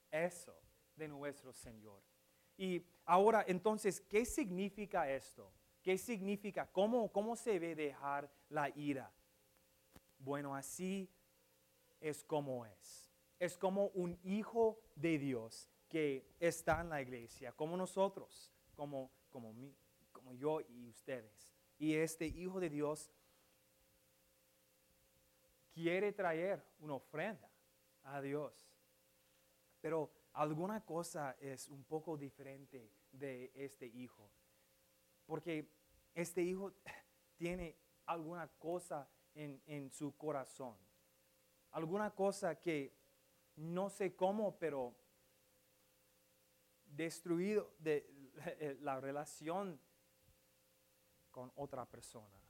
Eso 0.09 0.59
de 0.95 1.07
nuestro 1.07 1.53
Señor. 1.53 2.01
Y 2.57 2.83
ahora, 3.05 3.45
entonces, 3.47 4.01
¿qué 4.01 4.25
significa 4.25 5.09
esto? 5.11 5.53
¿Qué 5.83 5.97
significa? 5.97 6.65
¿Cómo, 6.71 7.11
cómo 7.11 7.35
se 7.35 7.59
ve 7.59 7.75
dejar 7.75 8.29
la 8.49 8.69
ira? 8.69 9.11
Bueno, 10.17 10.55
así 10.55 11.09
es 12.01 12.23
como 12.23 12.65
es 12.65 13.07
es 13.39 13.57
como 13.57 13.89
un 13.89 14.19
hijo 14.23 14.79
de 14.95 15.19
Dios 15.19 15.69
que 15.87 16.35
está 16.39 16.81
en 16.81 16.89
la 16.89 17.01
iglesia, 17.01 17.51
como 17.51 17.77
nosotros, 17.77 18.51
como, 18.75 19.11
como, 19.29 19.53
como 20.11 20.33
yo 20.33 20.61
y 20.61 20.87
ustedes. 20.87 21.55
Y 21.77 21.93
este 21.93 22.25
hijo 22.25 22.59
de 22.59 22.69
Dios 22.69 23.11
quiere 25.71 26.11
traer 26.11 26.65
una 26.79 26.95
ofrenda 26.95 27.47
a 28.07 28.21
Dios. 28.21 28.69
Pero 29.81 30.11
alguna 30.33 30.83
cosa 30.83 31.35
es 31.39 31.69
un 31.69 31.83
poco 31.83 32.17
diferente 32.17 32.91
de 33.11 33.51
este 33.55 33.87
hijo. 33.87 34.29
Porque 35.25 35.71
este 36.13 36.41
hijo 36.41 36.73
tiene 37.37 37.77
alguna 38.05 38.47
cosa 38.47 39.09
en, 39.33 39.61
en 39.65 39.91
su 39.91 40.15
corazón. 40.17 40.75
Alguna 41.71 42.13
cosa 42.13 42.59
que 42.59 42.95
no 43.55 43.89
sé 43.89 44.15
cómo, 44.15 44.57
pero 44.57 44.95
destruido 46.85 47.73
de, 47.79 48.07
la 48.81 48.99
relación 48.99 49.79
con 51.31 51.51
otra 51.55 51.85
persona, 51.85 52.41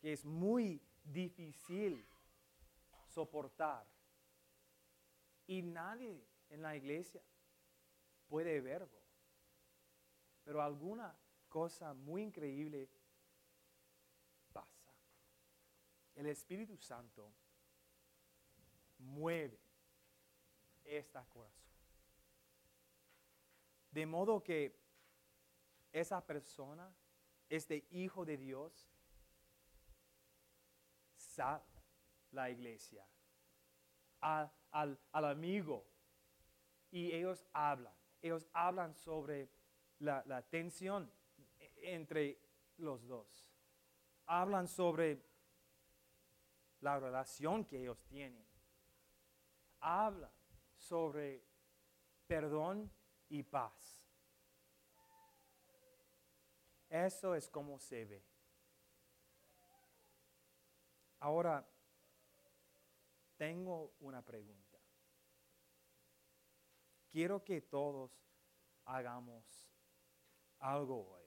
que 0.00 0.12
es 0.12 0.24
muy 0.24 0.80
difícil 1.04 2.06
soportar. 3.08 3.86
Y 5.46 5.62
nadie 5.62 6.26
en 6.50 6.62
la 6.62 6.76
iglesia 6.76 7.22
puede 8.28 8.60
verlo. 8.60 9.00
Pero 10.44 10.62
alguna 10.62 11.16
cosa 11.48 11.94
muy 11.94 12.22
increíble 12.22 12.88
pasa. 14.52 14.92
El 16.14 16.26
Espíritu 16.26 16.76
Santo 16.76 17.32
mueve 18.98 19.58
esta 20.84 21.24
corazón. 21.26 21.66
De 23.90 24.06
modo 24.06 24.42
que 24.42 24.78
esa 25.92 26.24
persona, 26.24 26.94
este 27.48 27.86
hijo 27.90 28.24
de 28.24 28.36
Dios, 28.36 28.88
sale 31.16 31.64
la 32.32 32.50
iglesia 32.50 33.06
al, 34.72 34.98
al, 35.12 35.24
amigo 35.24 35.86
y 36.90 37.12
ellos 37.12 37.46
hablan. 37.52 37.94
Ellos 38.22 38.48
hablan 38.52 38.94
sobre 38.94 39.48
la, 40.00 40.22
la 40.26 40.42
tensión 40.42 41.10
entre 41.76 42.40
los 42.78 43.06
dos. 43.06 43.52
Hablan 44.26 44.66
sobre 44.66 45.22
la 46.80 46.98
relación 46.98 47.64
que 47.64 47.80
ellos 47.80 48.02
tienen. 48.06 48.44
Hablan 49.80 50.30
sobre 50.76 51.44
perdón 52.26 52.90
y 53.28 53.44
paz. 53.44 54.02
Eso 56.88 57.34
es 57.34 57.48
como 57.48 57.78
se 57.78 58.04
ve. 58.04 58.24
Ahora, 61.20 61.66
tengo 63.36 63.94
una 64.00 64.22
pregunta. 64.22 64.78
Quiero 67.10 67.44
que 67.44 67.60
todos 67.62 68.10
hagamos 68.84 69.68
algo 70.58 71.08
hoy. 71.12 71.24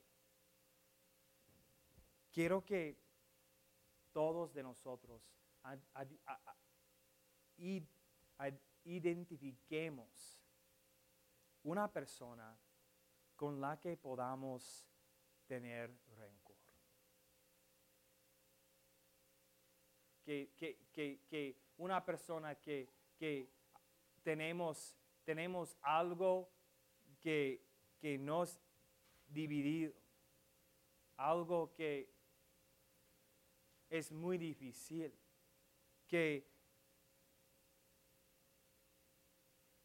Quiero 2.32 2.64
que 2.64 2.96
todos 4.12 4.52
de 4.54 4.62
nosotros 4.62 5.22
identifiquemos 8.84 10.40
una 11.64 11.92
persona 11.92 12.56
con 13.36 13.60
la 13.60 13.78
que 13.80 13.96
podamos 13.96 14.86
tener 15.46 15.90
rencor. 16.16 16.50
que, 20.24 20.52
que- 20.56 20.76
que- 20.92 21.20
que 21.28 21.56
una 21.80 22.04
persona 22.04 22.54
que, 22.56 22.90
que 23.16 23.50
tenemos, 24.22 24.98
tenemos 25.24 25.78
algo 25.80 26.50
que, 27.18 27.66
que 27.98 28.18
nos 28.18 28.60
dividido, 29.26 29.94
algo 31.16 31.72
que 31.72 32.12
es 33.88 34.12
muy 34.12 34.36
difícil, 34.36 35.10
que 36.06 36.46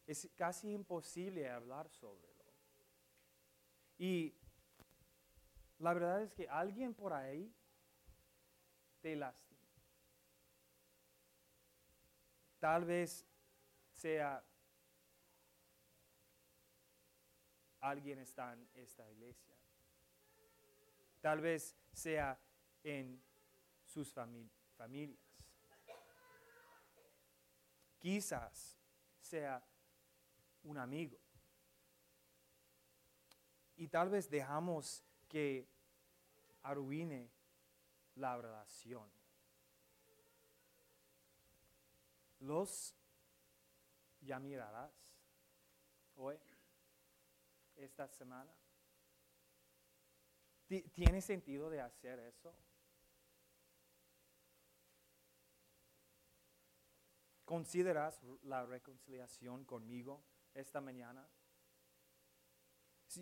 es 0.06 0.28
casi 0.36 0.72
imposible 0.72 1.48
hablar 1.48 1.88
sobre. 1.88 2.36
Y 3.98 4.34
la 5.78 5.94
verdad 5.94 6.22
es 6.22 6.32
que 6.34 6.46
alguien 6.46 6.92
por 6.92 7.14
ahí 7.14 7.50
te 9.00 9.16
lastima. 9.16 9.45
Tal 12.66 12.84
vez 12.84 13.24
sea 13.94 14.44
alguien 17.80 18.18
está 18.18 18.54
en 18.54 18.68
esta 18.74 19.08
iglesia. 19.08 19.54
Tal 21.20 21.40
vez 21.40 21.76
sea 21.92 22.36
en 22.82 23.22
sus 23.84 24.12
fami- 24.12 24.50
familias. 24.76 25.20
Quizás 28.00 28.76
sea 29.20 29.64
un 30.64 30.76
amigo. 30.78 31.20
Y 33.76 33.86
tal 33.86 34.08
vez 34.08 34.28
dejamos 34.28 35.04
que 35.28 35.68
arruine 36.64 37.30
la 38.16 38.36
relación. 38.38 39.15
Los 42.46 42.94
ya 44.20 44.38
mirarás 44.38 44.92
hoy, 46.16 46.36
esta 47.76 48.08
semana. 48.08 48.52
Ti- 50.68 50.82
¿Tiene 50.92 51.20
sentido 51.20 51.70
de 51.70 51.80
hacer 51.80 52.20
eso? 52.20 52.54
¿Consideras 57.46 58.20
la 58.42 58.66
reconciliación 58.66 59.64
conmigo 59.64 60.22
esta 60.52 60.82
mañana? 60.82 61.26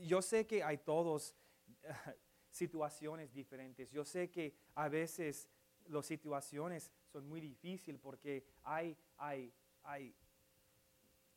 Yo 0.03 0.23
sé 0.23 0.47
que 0.47 0.63
hay 0.63 0.79
todos 0.79 1.35
situaciones 2.51 3.33
diferentes. 3.33 3.91
Yo 3.91 4.05
sé 4.05 4.31
que 4.31 4.57
a 4.75 4.89
veces 4.89 5.49
las 5.87 6.07
situaciones 6.07 6.91
son 7.13 7.29
muy 7.29 7.41
difíciles 7.41 8.01
porque 8.01 8.45
hay, 8.63 8.97
hay, 9.17 9.53
hay 9.83 10.15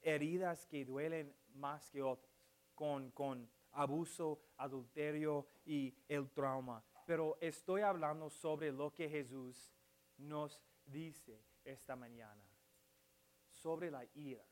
heridas 0.02 0.66
que 0.66 0.86
duelen 0.86 1.36
más 1.56 1.90
que 1.90 2.02
otras, 2.02 2.32
con, 2.76 3.12
con 3.12 3.50
abuso, 3.72 4.42
adulterio 4.58 5.48
y 5.66 5.94
el 6.08 6.30
trauma. 6.32 6.84
Pero 7.06 7.38
estoy 7.40 7.82
hablando 7.82 8.30
sobre 8.30 8.72
lo 8.72 8.94
que 8.94 9.10
Jesús 9.10 9.72
nos 10.18 10.62
dice 10.86 11.42
esta 11.64 11.96
mañana, 11.96 12.44
sobre 13.52 13.92
la 13.92 14.06
ira, 14.16 14.46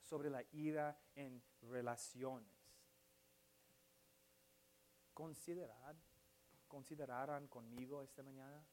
sobre 0.00 0.30
la 0.30 0.42
ira 0.52 0.98
en 1.14 1.42
relaciones. 1.62 2.48
Considerar, 5.12 5.96
considerarán 6.66 7.48
conmigo 7.48 8.02
esta 8.02 8.22
mañana 8.22 8.64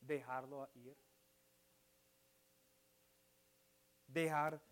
dejarlo 0.00 0.68
ir 0.74 0.96
dejar 4.06 4.62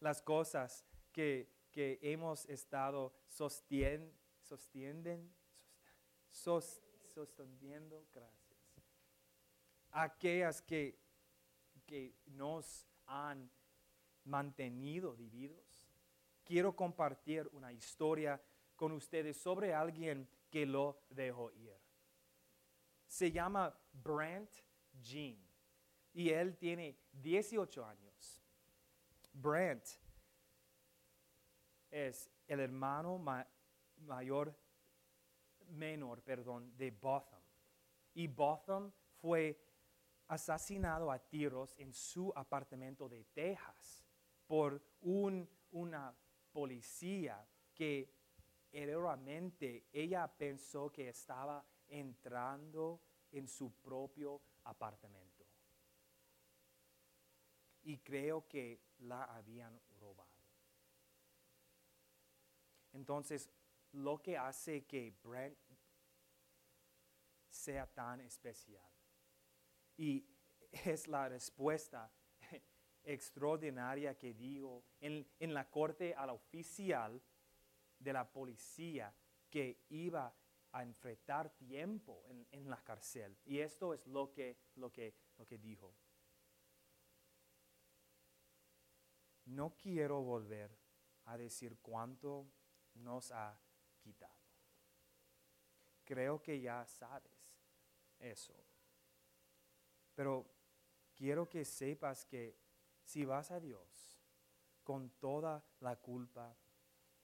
las 0.00 0.22
cosas 0.22 0.84
que, 1.12 1.50
que 1.70 1.98
hemos 2.02 2.44
estado 2.46 3.14
sostien, 3.26 4.12
sostienden, 4.42 5.34
sos- 6.30 6.82
sosteniendo, 7.14 8.06
gracias. 8.12 8.58
Aquellas 9.90 10.60
que, 10.62 10.98
que 11.86 12.14
nos 12.26 12.86
han 13.06 13.50
mantenido 14.24 15.16
divididos. 15.16 15.88
Quiero 16.44 16.76
compartir 16.76 17.48
una 17.52 17.72
historia 17.72 18.40
con 18.76 18.92
ustedes 18.92 19.36
sobre 19.38 19.74
alguien 19.74 20.28
que 20.50 20.66
lo 20.66 21.02
dejó 21.10 21.50
ir. 21.52 21.76
Se 23.06 23.30
llama 23.30 23.74
Brent 23.92 24.50
Jean 25.00 25.38
y 26.12 26.30
él 26.30 26.56
tiene 26.56 26.98
18 27.12 27.84
años. 27.84 28.42
Brent 29.32 29.84
es 31.90 32.30
el 32.46 32.60
hermano 32.60 33.18
ma- 33.18 33.46
mayor, 33.98 34.54
menor, 35.68 36.22
perdón, 36.22 36.76
de 36.76 36.90
Botham. 36.90 37.40
Y 38.14 38.26
Botham 38.26 38.92
fue 39.20 39.58
asesinado 40.28 41.10
a 41.10 41.18
tiros 41.18 41.74
en 41.78 41.92
su 41.92 42.32
apartamento 42.34 43.08
de 43.08 43.24
Texas 43.24 44.04
por 44.46 44.82
un, 45.00 45.48
una 45.70 46.14
policía 46.52 47.46
que 47.74 48.17
erróneamente 48.72 49.86
ella 49.92 50.26
pensó 50.28 50.90
que 50.90 51.08
estaba 51.08 51.64
entrando 51.88 53.00
en 53.30 53.48
su 53.48 53.72
propio 53.72 54.40
apartamento 54.64 55.46
y 57.82 57.98
creo 57.98 58.46
que 58.46 58.80
la 58.98 59.24
habían 59.24 59.80
robado. 59.98 60.28
Entonces, 62.92 63.50
lo 63.92 64.20
que 64.20 64.36
hace 64.36 64.84
que 64.84 65.14
Brent 65.22 65.58
sea 67.48 67.86
tan 67.86 68.20
especial 68.20 68.84
y 69.96 70.26
es 70.70 71.08
la 71.08 71.28
respuesta 71.28 72.12
extraordinaria 73.04 74.18
que 74.18 74.34
digo 74.34 74.84
en, 75.00 75.26
en 75.38 75.54
la 75.54 75.70
corte 75.70 76.14
al 76.14 76.30
oficial 76.30 77.22
de 77.98 78.12
la 78.12 78.30
policía 78.30 79.14
que 79.50 79.84
iba 79.88 80.34
a 80.72 80.82
enfrentar 80.82 81.50
tiempo 81.50 82.22
en, 82.26 82.46
en 82.50 82.68
la 82.68 82.82
cárcel. 82.82 83.36
Y 83.44 83.58
esto 83.58 83.94
es 83.94 84.06
lo 84.06 84.32
que, 84.32 84.58
lo 84.76 84.92
que, 84.92 85.14
lo 85.36 85.46
que 85.46 85.58
dijo. 85.58 85.94
No 89.46 89.74
quiero 89.76 90.22
volver 90.22 90.70
a 91.24 91.38
decir 91.38 91.78
cuánto 91.80 92.46
nos 92.94 93.30
ha 93.32 93.58
quitado. 93.98 94.38
Creo 96.04 96.42
que 96.42 96.60
ya 96.60 96.86
sabes 96.86 97.32
eso. 98.18 98.54
Pero 100.14 100.46
quiero 101.14 101.48
que 101.48 101.64
sepas 101.64 102.24
que 102.24 102.58
si 103.04 103.24
vas 103.24 103.50
a 103.50 103.60
Dios 103.60 104.18
con 104.82 105.10
toda 105.18 105.64
la 105.80 105.96
culpa 105.96 106.56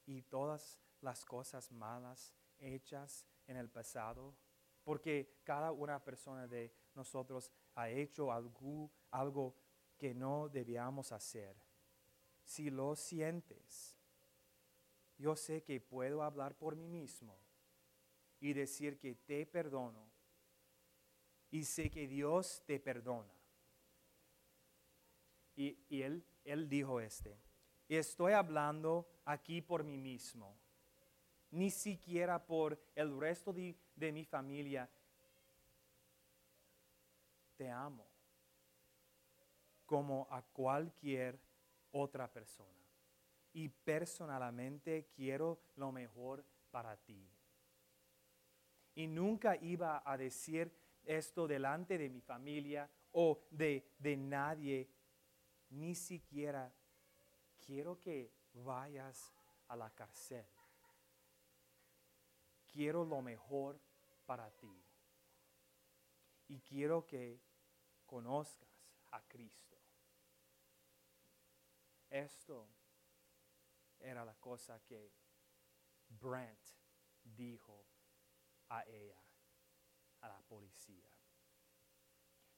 y 0.07 0.23
todas 0.23 0.79
las 1.01 1.25
cosas 1.25 1.71
malas 1.71 2.35
hechas 2.59 3.27
en 3.47 3.57
el 3.57 3.69
pasado, 3.69 4.35
porque 4.83 5.41
cada 5.45 5.73
una 5.73 6.03
persona 6.03 6.47
de 6.47 6.73
nosotros 6.95 7.53
ha 7.75 7.89
hecho 7.91 8.33
algo, 8.33 8.91
algo 9.11 9.55
que 9.97 10.15
no 10.15 10.49
debíamos 10.49 11.13
hacer. 11.13 11.57
Si 12.45 12.71
lo 12.71 12.95
sientes, 12.95 13.97
yo 15.17 15.37
sé 15.37 15.63
que 15.63 15.81
puedo 15.81 16.23
hablar 16.23 16.57
por 16.57 16.77
mí 16.77 16.89
mismo 16.89 17.39
y 18.41 18.53
decir 18.53 18.99
que 18.99 19.15
te 19.15 19.47
perdono 19.47 20.11
y 21.51 21.65
sé 21.65 21.91
que 21.91 22.07
Dios 22.07 22.63
te 22.67 22.81
perdona. 22.81 23.33
Y, 25.57 25.79
y 25.89 26.03
él, 26.03 26.27
él 26.45 26.69
dijo 26.69 27.01
este, 27.01 27.39
y 27.89 27.97
estoy 27.97 28.33
hablando 28.33 29.07
aquí 29.25 29.61
por 29.61 29.85
mí 29.85 29.97
mismo, 29.97 30.57
ni 31.51 31.71
siquiera 31.71 32.45
por 32.45 32.79
el 32.95 33.19
resto 33.19 33.53
de, 33.53 33.77
de 33.95 34.13
mi 34.13 34.25
familia. 34.25 34.89
Te 37.57 37.71
amo 37.71 38.07
como 39.87 40.27
a 40.31 40.43
cualquier 40.43 41.39
otra 41.93 42.31
persona. 42.33 42.71
Y 43.53 43.69
personalmente 43.69 45.11
quiero 45.15 45.61
lo 45.77 45.93
mejor 45.93 46.45
para 46.71 46.97
ti. 46.97 47.29
Y 48.97 49.07
nunca 49.07 49.57
iba 49.57 50.03
a 50.05 50.17
decir 50.17 50.73
esto 51.05 51.47
delante 51.47 51.99
de 51.99 52.09
mi 52.09 52.21
familia 52.21 52.91
o 53.13 53.47
de, 53.51 53.93
de 53.99 54.17
nadie, 54.17 54.89
ni 55.71 55.95
siquiera 55.95 56.73
quiero 57.65 57.99
que 58.01 58.33
vayas 58.53 59.33
a 59.69 59.77
la 59.77 59.91
cárcel. 59.91 60.47
Quiero 62.67 63.05
lo 63.05 63.23
mejor 63.23 63.81
para 64.27 64.51
ti. 64.51 64.85
Y 66.49 66.61
quiero 66.61 67.07
que 67.07 67.41
conozcas 68.05 68.69
a 69.13 69.23
Cristo. 69.23 69.77
Esto 72.11 72.69
era 73.99 74.25
la 74.25 74.35
cosa 74.35 74.81
que 74.85 75.13
Brent 76.09 76.61
dijo 77.23 77.87
a 78.69 78.85
ella, 78.85 79.21
a 80.21 80.29
la 80.29 80.41
policía. 80.43 81.11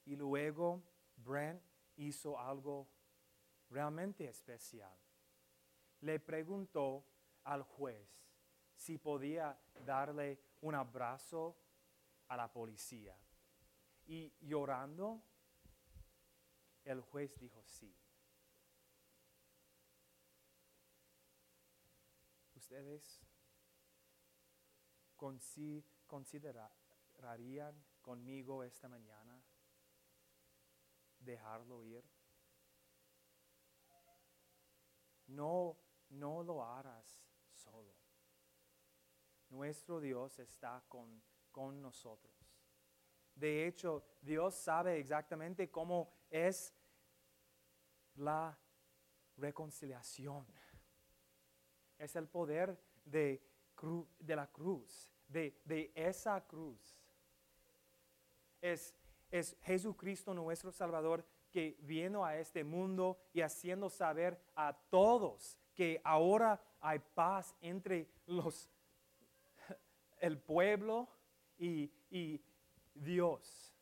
Y 0.04 0.16
luego 0.16 0.82
Brent 1.16 1.62
hizo 1.96 2.38
algo 2.38 2.88
realmente 3.70 4.28
especial. 4.28 4.96
Le 6.00 6.20
preguntó 6.20 7.04
al 7.44 7.62
juez 7.62 8.08
si 8.76 8.98
podía 8.98 9.58
darle 9.84 10.38
un 10.60 10.74
abrazo 10.74 11.56
a 12.28 12.36
la 12.36 12.52
policía. 12.52 13.16
Y 14.06 14.32
llorando, 14.40 15.22
el 16.84 17.00
juez 17.00 17.36
dijo 17.38 17.64
sí. 17.64 17.96
¿Ustedes 22.54 23.22
considerarían 26.06 27.84
conmigo 28.02 28.62
esta 28.62 28.88
mañana 28.88 29.42
dejarlo 31.20 31.84
ir? 31.84 32.04
No, 35.26 35.76
no 36.10 36.42
lo 36.42 36.64
harás 36.64 37.20
solo. 37.52 37.94
Nuestro 39.48 40.00
Dios 40.00 40.38
está 40.38 40.82
con, 40.88 41.22
con 41.50 41.80
nosotros. 41.80 42.34
De 43.34 43.66
hecho, 43.66 44.04
Dios 44.22 44.54
sabe 44.54 44.98
exactamente 44.98 45.70
cómo 45.70 46.10
es 46.30 46.74
la 48.14 48.58
reconciliación. 49.36 50.46
Es 51.98 52.16
el 52.16 52.28
poder 52.28 52.80
de, 53.04 53.42
de 54.18 54.36
la 54.36 54.46
cruz, 54.50 55.12
de, 55.28 55.60
de 55.64 55.92
esa 55.94 56.46
cruz. 56.46 56.98
Es, 58.60 58.94
es 59.30 59.56
Jesucristo 59.62 60.32
nuestro 60.34 60.72
Salvador 60.72 61.26
que 61.56 61.74
vino 61.80 62.22
a 62.22 62.36
este 62.36 62.64
mundo 62.64 63.16
y 63.32 63.40
haciendo 63.40 63.88
saber 63.88 64.38
a 64.56 64.74
todos 64.90 65.56
que 65.74 66.02
ahora 66.04 66.60
hay 66.82 66.98
paz 66.98 67.56
entre 67.62 68.10
los, 68.26 68.68
el 70.20 70.36
pueblo 70.36 71.08
y, 71.56 71.90
Dios. 72.92 73.74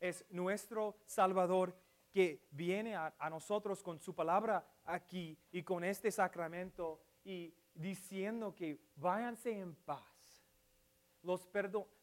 Es 0.00 0.26
nuestro 0.30 0.96
Salvador 1.06 1.76
que 2.10 2.48
viene 2.50 2.96
a, 2.96 3.14
nosotros 3.30 3.80
con 3.80 4.00
su 4.00 4.12
palabra 4.12 4.66
aquí 4.84 5.38
y 5.52 5.62
con 5.62 5.84
este 5.84 6.10
sacramento 6.10 7.00
y 7.22 7.54
diciendo 7.72 8.52
que 8.52 8.80
váyanse 8.96 9.56
en 9.60 9.76
paz. 9.76 10.44
Los, 11.22 11.48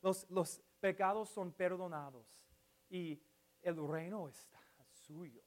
los, 0.01 0.29
los 0.29 0.61
pecados 0.79 1.27
son 1.27 1.51
perdonados 1.51 2.25
y 2.89 3.21
el 3.63 3.75
reino 3.85 4.29
está 4.29 4.60
suyo. 5.11 5.43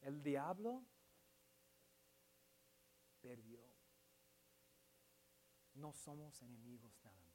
El 0.00 0.22
diablo 0.24 0.84
perdió. 3.20 3.60
No 5.74 5.92
somos 5.92 6.42
enemigos 6.42 6.98
nada 7.04 7.22
más. 7.22 7.30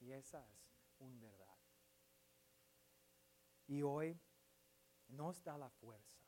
Y 0.00 0.10
esa 0.10 0.44
es 0.50 0.76
una 0.98 1.20
verdad. 1.20 1.56
Y 3.68 3.82
hoy 3.82 4.20
nos 5.06 5.42
da 5.44 5.56
la 5.56 5.70
fuerza 5.70 6.20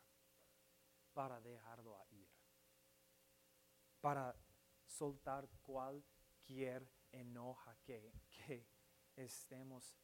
para 1.12 1.40
dejarlo 1.40 1.98
ir, 2.10 2.30
para 4.00 4.36
soltar 4.86 5.48
cualquier 5.62 6.88
enoja 7.10 7.76
que, 7.82 8.12
estemos 9.16 9.96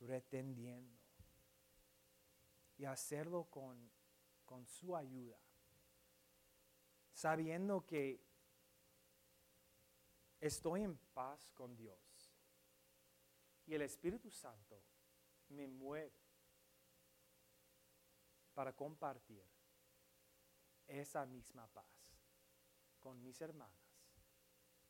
retendiendo 0.00 0.98
y 2.76 2.84
hacerlo 2.84 3.44
con, 3.44 3.90
con 4.46 4.66
su 4.66 4.96
ayuda, 4.96 5.38
sabiendo 7.12 7.84
que 7.86 8.24
estoy 10.40 10.84
en 10.84 10.96
paz 11.12 11.50
con 11.54 11.76
Dios 11.76 12.32
y 13.66 13.74
el 13.74 13.82
Espíritu 13.82 14.30
Santo 14.30 14.82
me 15.50 15.66
mueve 15.66 16.12
para 18.54 18.74
compartir 18.74 19.44
esa 20.86 21.24
misma 21.26 21.66
paz 21.68 21.86
con 22.98 23.22
mis 23.22 23.40
hermanas 23.40 23.94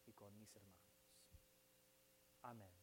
y 0.07 0.13
con 0.13 0.37
mis 0.39 0.55
hermanos. 0.57 0.80
아멘. 2.51 2.80